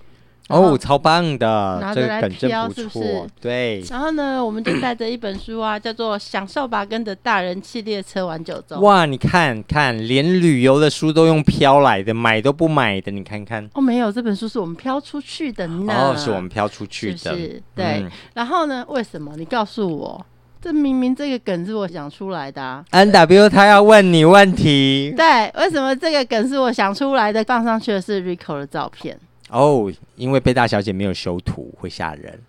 [0.48, 3.26] 哦，超棒的，拿着来飘，是不是？
[3.40, 3.84] 对。
[3.90, 8.76] 然后呢，我们就带着一本书啊，叫做《享受吧，跟着大人气列车玩九州》。
[8.80, 13.68] 哇，你看看，连旅游的书都用飘来的，买都不买的，你看看。
[13.74, 15.92] 哦，没有，这本书是我们飘出去的呢。
[15.92, 17.18] 哦，是我们飘出去的。
[17.18, 17.84] 是，是，对。
[18.00, 19.34] 嗯、然后呢，为什么？
[19.36, 20.26] 你告诉我，
[20.62, 22.82] 这明明这个梗是我想出来的、啊。
[22.90, 25.12] N W 他要问你问题。
[25.14, 27.44] 对，为什么这个梗是我想出来的？
[27.44, 29.18] 放上去的是 Rico 的照片。
[29.48, 32.40] 哦，oh, 因为贝大小姐没有修图，会吓人。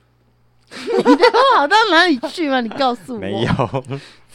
[0.71, 2.61] 你都好到哪里去吗？
[2.61, 3.19] 你告诉我。
[3.19, 3.83] 没有，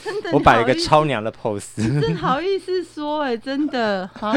[0.03, 2.00] 真的，我摆了一个超娘的 pose。
[2.00, 4.35] 真好意思说哎、欸，真的好。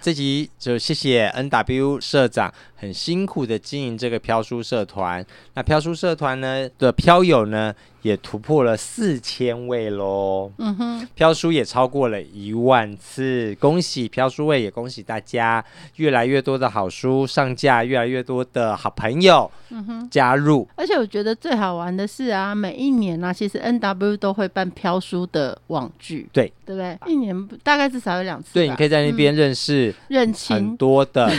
[0.00, 5.24] 这集就谢谢 NW 社长很辛苦的经营这个飘书社团。
[5.54, 10.50] 那飘书社团呢的飘友呢，也突破了四千位喽。
[10.58, 15.64] 嗯哼，飘书也超过了一万次，恭喜飘书位，也恭喜大家，
[15.96, 20.66] 越来越多的好书上架，越来越多的好朋友嗯哼加入。
[20.76, 26.98] 而且我觉得最好玩的是啊，每一年呢、啊，其实 NW 都会办飘书的网剧，对对不对？
[27.06, 28.50] 一年大概至少有两次。
[28.54, 31.30] 对，你可以在那边认识认清很多的。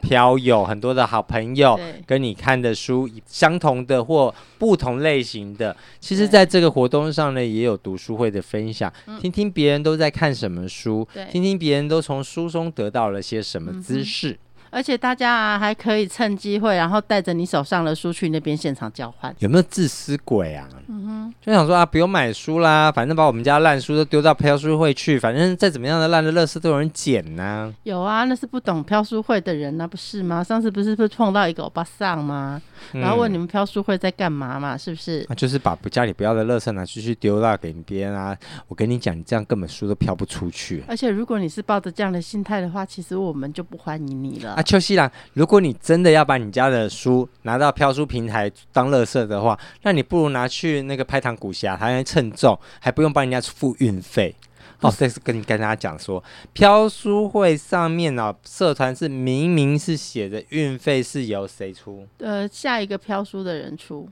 [0.00, 14.38] 飘友很多的好朋友，跟你看的书相同的或不同类型的，其实在这个活动上呢，也有读书会的分享，听听别人都在看什么书，听听别人都从书中得到了些什么知识。
[14.70, 19.34] 而且大家啊，还可以趁机会，然后带着你手上的书去那边现场交换。
[19.40, 20.68] 有没有自私鬼啊？
[20.88, 27.74] 嗯哼，就想说啊，不用买书啦，反正把我们家烂书都丢到飘书会去，反正再怎么样的烂的垃圾都有人捡呢、啊。
[27.82, 30.42] 有啊，那是不懂飘书会的人那、啊、不是吗？
[30.42, 32.60] 上次不是不是碰到一个欧巴桑吗？
[32.92, 34.76] 嗯、然后问你们飘书会在干嘛嘛？
[34.76, 35.26] 是不是？
[35.28, 38.36] 啊、就是把家里不要的垃圾拿出去丢到给别人啊。
[38.68, 40.82] 我跟你讲，你这样根本书都飘不出去。
[40.86, 44.54] 而且如果你是抱着这样的心态的话，其实我们就不欢迎你了。
[44.60, 54.36] 啊，秋西郎，如果你真的要把你家的书拿到飘书平台当垃圾的话，那你不如拿去那个拍糖古侠，还能称重，还不用帮人家付运费。
[54.80, 62.06] 哦，这是跟你跟大家讲说，飘书会上面呢、哦，社团是明明是写着运费是由谁出？
[62.18, 64.06] 呃，下一个飘书的人出，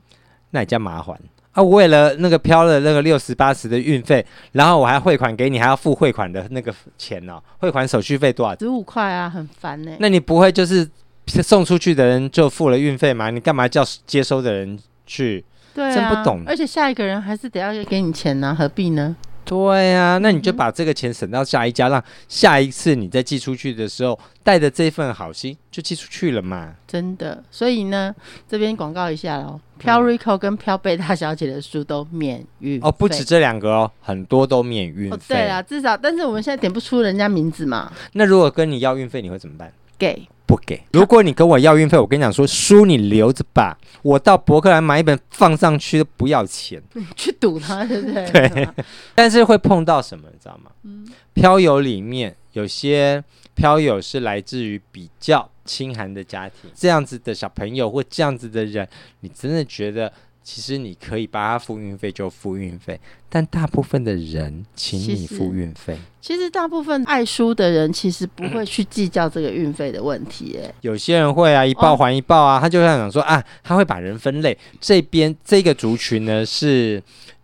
[0.49, 1.15] 那也叫麻烦
[1.51, 1.63] 啊！
[1.63, 8.55] 我为了那个飘了那个六十八十的运费，然后我还汇款给你，还要付汇款的那个钱哦，汇款手续费多少？
[8.59, 9.91] 十五块啊，很烦呢。
[9.99, 10.87] 那你不会就是
[11.25, 13.29] 送出去的人就付了运费吗？
[13.29, 15.43] 你干嘛叫接收的人去？
[15.73, 16.43] 对啊，真不懂。
[16.45, 19.15] 而且下一个人还是得要给你钱呢、啊，何必呢？
[19.49, 26.75] 对呀、啊，那你就把这个钱省到下一家，让下一次你再寄出去的时候，带着这份好心就寄出去了嘛。
[26.87, 28.13] 真的，所以呢，
[28.47, 35.15] 这边广告一下喽，飘 Rico 跟飘贝大小姐的书都免运哦，不止这两个哦，很多都免运费。
[35.15, 37.91] 哦、对啊，至少，但是我们现在点不出人家名字嘛。
[38.13, 39.73] 那如果跟你要运费，你会怎么办？
[39.97, 40.27] 给。
[40.49, 40.81] 不给。
[40.93, 43.77] 如果你跟我要运费，我跟你讲说，书你留着吧。
[44.01, 46.81] 我到博客来买一本放上去都不要钱，
[47.15, 48.49] 去赌他，对不对？
[48.49, 48.67] 对。
[49.13, 50.71] 但是会碰到什么，你知道吗？
[50.85, 51.07] 嗯。
[51.35, 58.87] 飘游里面有些漂友是来自于比较清寒的家庭，这样子的小朋友或这样子的人，
[59.19, 60.11] 你真的觉得？
[60.51, 65.95] 其实你可以帮他付运费就付运费，但大部分的人请你付运费。
[66.19, 70.57] 其实大部分爱书的人其实不会去计较这个运费的问题。
[70.59, 74.57] 哎，有些人会啊，一报还一报啊，哦、他就会想说啊，他会把人分类。
[74.81, 76.99] 这边这个族群呢是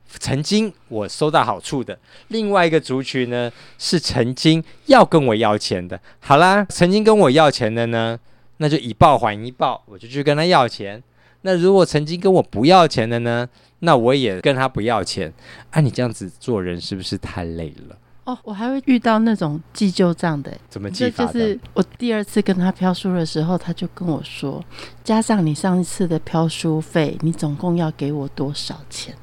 [0.08, 1.96] 曾经我收到好处的，
[2.30, 6.00] 另外一个族群呢是曾经要跟我要钱的。
[6.22, 8.20] 好啦，曾经跟我要钱的呢，
[8.58, 11.04] 那就一报还一报，我就去跟他要钱。
[11.46, 13.48] 那如果曾经跟我不要钱的呢？
[13.80, 15.32] 那我也跟他不要钱。
[15.70, 17.96] 啊，你这样子做人是不是太累了？
[18.24, 20.52] 哦，我还会遇到那种记旧账的。
[20.68, 21.08] 怎么记？
[21.12, 24.64] 就是我第二次跟他飘书的时候，他就跟我说，
[25.04, 29.14] 加上你上一次的飘书费，你总共要给我多少钱？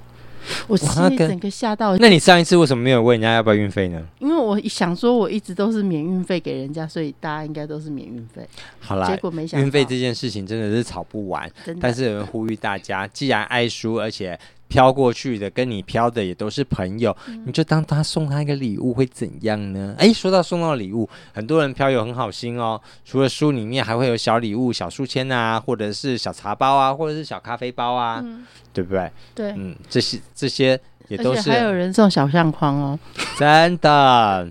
[0.68, 1.96] 我心里整个吓到。
[1.98, 4.02] 那你上一次为什么没有问人家要不要运费呢？
[4.18, 8.46] 因为我想说，我一直都是免运费给人家，所以大家应该都是免运费。
[8.80, 11.50] 好啦，结果没想到运费这件事情真的是吵不完。
[11.80, 19.94] 但是有人呼吁大家，既然爱书，而且飘过去的跟你飘的也都是朋友，嗯、你就当他送他一个礼物会怎样呢？
[19.98, 22.80] 哎，说到送到礼物，很多人飘友很好心哦。
[23.04, 28.20] 除了书里面还会有小礼物、小书签啊，或者是小茶包啊，或者是小咖啡包啊。
[28.24, 29.12] 嗯对不对？
[29.34, 32.98] 对，嗯，这些这些也都是，还有人送小相框哦，
[33.38, 34.48] 真的。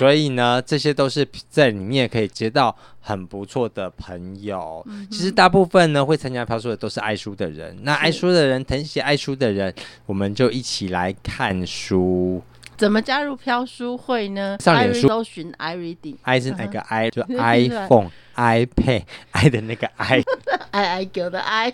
[0.00, 4.84] 所以呢，这些都是在里面可以结到很不错的朋友。
[4.88, 9.72] 嗯、其实大部分呢会参加飘书的都是爱书的人，那爱书的人疼惜爱书的人，
[10.04, 12.42] 我们就一起来看书。
[12.76, 14.56] 怎么加入飘书会呢？
[14.60, 17.08] 上脸书搜寻 i reading，i 是哪个 i？
[17.08, 21.70] 就 iPhone、 iPad、i 的那个 i，i i 狗的 i，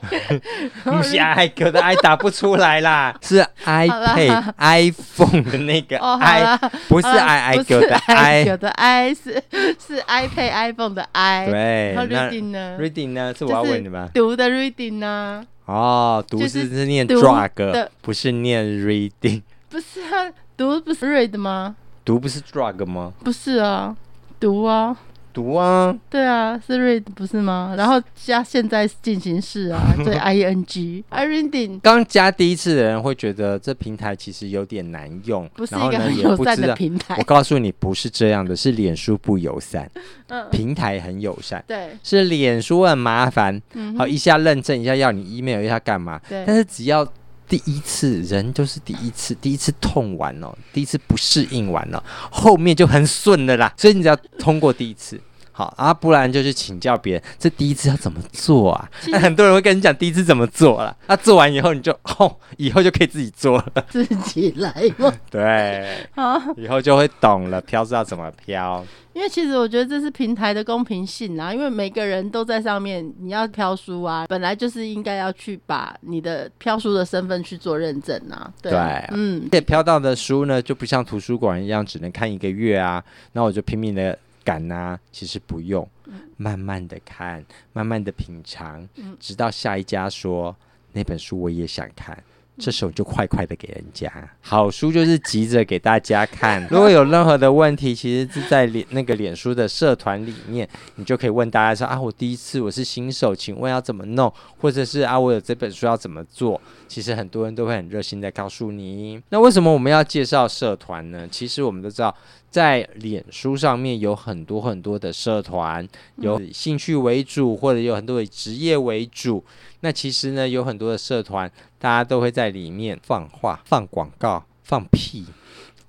[0.85, 6.57] 不是 i i 狗的 i 打不出来啦，是 iPad、iPhone 的那个 i，
[6.89, 9.43] 不是 i i 狗的 i，狗的 i 是
[9.87, 11.47] 是 iPad、iPhone 的 i。
[11.51, 13.35] 对，那 reading 呢？reading 呢？
[13.37, 14.09] 是我要问你们。
[14.15, 15.45] 读的 reading 呢？
[15.67, 19.43] 哦，读是是念 drug，不是念 reading。
[19.69, 20.33] 不是啊。
[20.55, 21.75] 读不是 read 吗？
[22.05, 23.13] 读不是 drug 吗？
[23.25, 23.97] 不是啊，
[24.39, 24.95] 读啊，
[25.33, 27.75] 读啊，对啊，是 read 不是吗？
[27.77, 31.81] 然后加现在进行式啊， 对，i n g i reading。
[31.81, 37.17] 刚加第一次的人会觉得这平台其实有点难用，不是一个很友善的平台。
[37.19, 39.91] 我告诉你，不是这样的，是脸书不友善，
[40.29, 46.21] 嗯，平台很友善，对，是脸书很麻烦，嗯，好，一下认证一下要你 email 一下干嘛？
[46.29, 47.07] 对，但是只要。
[47.49, 53.73] 第一次人都是第一次，第一次痛完了，第一次不适应完了，后面就很顺的啦。
[53.77, 55.21] 所以你只要通过第一次，
[55.53, 58.91] 好啊，不然就去请教别人，这第一次要怎么做啊？
[59.09, 65.13] 那很多人会跟你讲第一次怎么做了，那、啊、做完以后你就 哦，以后就可以自己做了，自己来嘛。
[65.31, 68.85] 对，好，以后就会懂了，飘是要怎么飘。
[69.13, 78.51] 因为其实我觉得这是平台的公平性啊，因为每个人都在上面，你要飘书啊，本来就是应该要去把你的飘书的身份去做认证啊。
[78.63, 85.89] 对，对嗯，而且飘到的书呢，就不像图书馆一样只能看一个月啊，那我就拼命的赶啊，其实不用，
[86.37, 88.89] 慢慢的看，慢慢的品尝，
[89.19, 90.55] 直到下一家说
[90.93, 92.23] 那本书我也想看。
[92.59, 94.13] 这时候就快快的给人家，
[94.43, 96.63] 好书就是急着给大家看。
[96.71, 104.33] 如果有任何的问题，其实是在脸那个脸书的社团里面，你就可以问大家说啊，我第一次我是新手，请问要怎么弄？
[104.59, 106.61] 或者是啊，我有这本书要怎么做？
[106.87, 109.21] 其实很多人都会很热心的告诉你。
[109.31, 111.27] 那为什么我们要介绍社团呢？
[111.31, 112.15] 其实我们都知道，
[112.53, 119.43] 在脸书上面有很多很多的社团，有兴趣为主，或者有很多的职业为主。
[119.81, 125.25] 那其实呢，有很多的社团，大家都会在里面放话、放广告、放屁，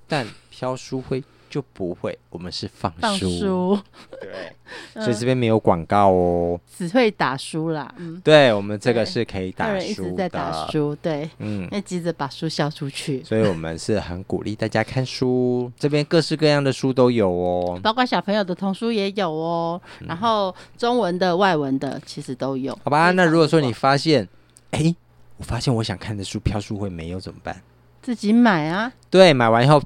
[0.08, 1.22] 但飘书会。
[1.54, 3.80] 就不会，我们是放书，放书。
[4.20, 7.94] 对，所以这边没有广告哦，只会打书啦。
[8.00, 22.76] 嗯，对，我们这个是可以打书的，一直在打书，对，嗯，要急着把书销出去，所以我们是很鼓励大家看书，这边各式各样的书都有哦，包括小朋友的童书也有哦，然后中文的、外文的其实都有。
[22.84, 24.28] 好吧，那如果说你发现，
[24.72, 24.96] 哎，
[25.38, 27.62] 我发现我想看的书票数会没有怎么办？
[28.02, 29.80] 自己买啊，对，买完以后。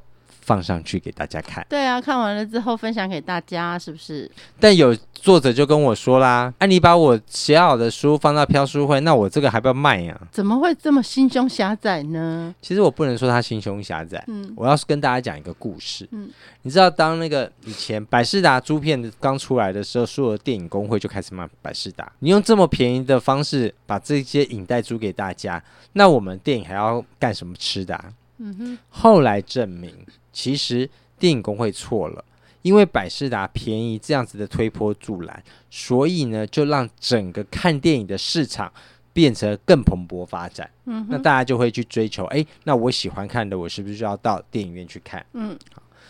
[0.48, 1.66] 放上去给大家看。
[1.68, 4.32] 对啊，看完了之后分享给大家，是不是？
[4.58, 12.56] 但有作者就跟我说啦：“哎、啊，你把我写好的书放到飘书会，那我这个还不要卖呀、啊？”怎么会这么心胸狭窄呢？
[12.62, 14.24] 其实我不能说他心胸狭窄。
[14.28, 16.08] 嗯，我要是跟大家讲一个故事。
[16.12, 16.30] 嗯，
[16.62, 28.06] 你知道当那个以前百事达租片刚出来的时候，所有的电影工会就开始卖百事达：“你用这么便宜的方式把这些影带租给大家，那我们电影还要干什么吃的、啊？”
[28.40, 28.78] 嗯哼。
[28.88, 29.94] 后来证明。
[30.38, 32.24] 其实电影工会错了，
[32.62, 38.72] 因为百事达便宜这样子的推波助澜，所以呢，就让整个看电影的市场
[39.12, 40.70] 变成更蓬勃发展。
[40.86, 45.26] 嗯，那大家就会去追求，哎，那我喜欢看的，我是不是就要到电影院去看？
[45.34, 45.58] 嗯，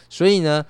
[0.09, 0.65] 所以呢，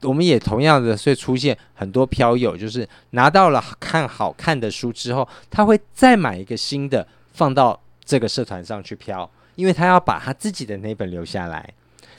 [0.00, 11.74] 我们也同样的，所以出现很多飘友，就是拿到了看好看的书之后，他会再买一个新的放到这个社团上去飘，因为他要把他自己的那本留下来。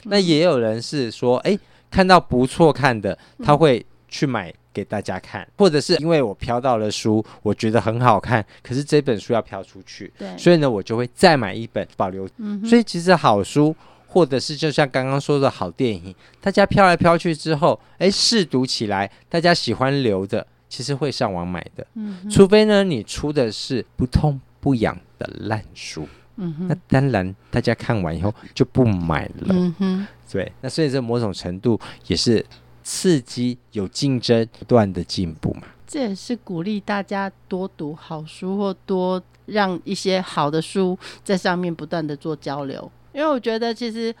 [0.08, 1.58] 那也有人是说，哎，
[1.90, 12.28] 看到不错看的，他会去买给大家看，嗯、或者是因为我飘到了书，我觉得很好看，可是这本书要飘出去，对，所以呢，我就会再买一本保留。
[12.38, 13.74] 嗯、所以其实好书，
[14.06, 21.86] 或者是就像刚刚说的好电影，大家飘来飘去之后，哎，试读起来，大家喜欢留的，其实会上网买的。
[21.94, 26.08] 嗯，除非呢，你出的是不痛不痒的烂书。
[26.38, 29.48] 嗯哼，那当然，大家看完以后就不买了。
[29.50, 32.44] 嗯哼，对，那所以这某种程度也是
[32.82, 35.62] 刺激有竞争、不断的进步嘛。
[35.86, 42.90] 这也是鼓励大家多读好书，或多让一些好的书在上面不断的做交流。
[43.12, 44.14] 因为我觉得其实。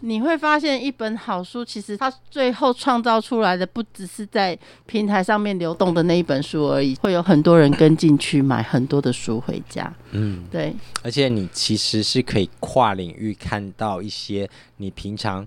[0.00, 9.92] 你会发现，一本好书其实它最后创造出来的，不只是在平台上面流动的那一本书而已，会有很多人跟进去买很多的书回家。
[10.10, 10.74] 嗯，对。
[11.02, 15.46] 而且你其实是可以跨领域看到一些你平常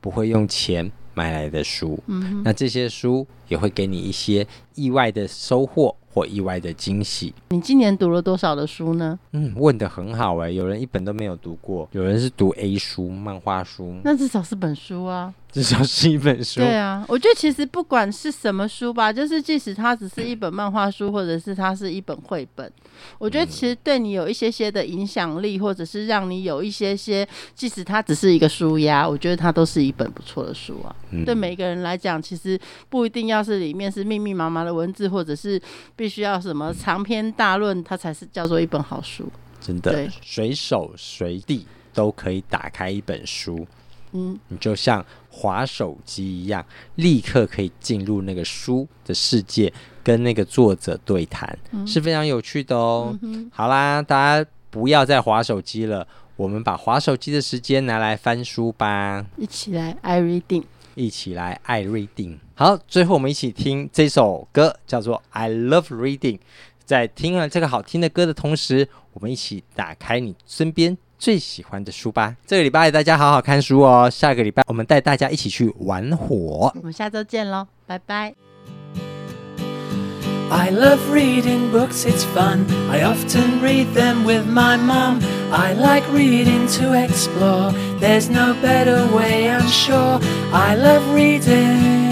[0.00, 1.98] 不会用钱买来的书。
[2.06, 5.96] 嗯，那这些书也会给你一些意外的收获。
[6.16, 7.34] 或意外的惊喜。
[7.50, 9.18] 你今年读了多少的书呢？
[9.32, 10.54] 嗯，问的很好哎、欸。
[10.54, 15.34] 有人一本都没有读过，有人是读 A 书、漫画书，那至少是本书啊。
[15.52, 16.60] 至少是一本书。
[16.60, 22.70] 对啊，我觉得其实不管是什么书吧，就是即使它只是一本漫画书，或者是它是一本绘本，
[23.18, 30.94] 我觉得其实对你有一些些的影响力，或者是让你有一些些，即使它只是一个书压，我觉得它都是一本不错的书啊。
[31.10, 35.60] 嗯、对每一个人来讲，其实不一定要是里面是密密麻麻的文字，或者是
[35.94, 39.26] 必须要什么长篇大论，它才是叫做一本好书。
[39.58, 43.66] 真的，随手随地都可以打开一本书。
[44.12, 45.04] 嗯，你就像
[45.36, 46.64] 滑手机一样，
[46.94, 49.70] 立刻可以进入那个书的世界，
[50.02, 53.14] 跟那个作者对谈，嗯、是非常有趣的哦。
[53.20, 59.26] 嗯、好啦，大家不要再滑手机了，我们把滑手机的时间拿来翻书吧。
[59.36, 60.64] 一起来爱 reading，
[60.94, 62.38] 一起来爱 reading。
[62.54, 66.38] 好，最后我们一起听这首歌，叫做《I Love Reading》。
[66.86, 70.96] 在听了这个好听的歌的同时，我们一起打开你身边。
[71.18, 72.34] 最喜欢的书吧。
[72.46, 74.08] 这个礼拜大家好好看书哦。
[74.10, 76.72] 下个礼拜我们带大家一起去玩火。
[76.74, 78.34] 我们下周见喽，拜拜。
[80.48, 82.66] I love reading books, it's fun.
[82.88, 85.20] I often read them with my mom.
[85.50, 87.72] I like reading to explore.
[87.98, 90.20] There's no better way, I'm sure.
[90.52, 92.05] I love reading.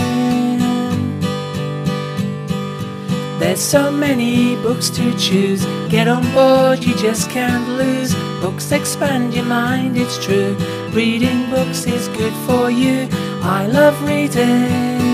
[3.38, 5.64] There's so many books to choose.
[5.88, 8.14] Get on board, you just can't lose.
[8.40, 10.54] Books expand your mind, it's true.
[10.92, 13.08] Reading books is good for you.
[13.42, 15.13] I love reading.